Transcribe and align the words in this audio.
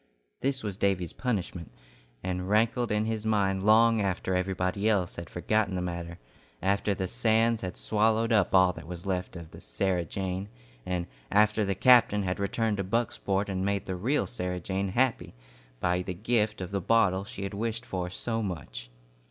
This 0.39 0.63
was 0.63 0.77
Davy's 0.77 1.13
punishment, 1.13 1.71
and 2.23 2.49
rankled 2.49 2.91
in 2.91 3.05
his 3.05 3.23
mind 3.23 3.61
long 3.63 4.01
after 4.01 4.33
everybody 4.33 4.89
else 4.89 5.15
had 5.17 5.29
forgotten 5.29 5.75
the 5.75 5.81
matter, 5.83 6.17
after 6.59 6.95
the 6.95 7.05
sands 7.05 7.61
had 7.61 7.77
swallowed 7.77 8.31
up 8.33 8.55
all 8.55 8.73
that 8.73 8.87
was 8.87 9.05
left 9.05 9.35
of 9.35 9.51
the 9.51 9.61
"Sarah 9.61 10.03
Jane," 10.05 10.49
and 10.87 11.05
after 11.29 11.63
the 11.63 11.75
captain 11.75 12.23
had 12.23 12.39
returned 12.39 12.77
to 12.77 12.83
Bucksport 12.83 13.47
and 13.47 13.63
made 13.63 13.85
the 13.85 13.95
real 13.95 14.25
Sarah 14.25 14.59
Jane 14.59 14.87
happy 14.89 15.35
by 15.79 16.01
the 16.01 16.15
gift 16.15 16.61
of 16.61 16.71
the 16.71 16.81
bottle 16.81 17.23
she 17.23 17.43
had 17.43 17.53
wished 17.53 17.85
for 17.85 18.09
so 18.09 18.41
much. 18.41 18.89